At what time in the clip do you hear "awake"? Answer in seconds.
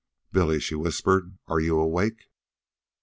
1.79-2.27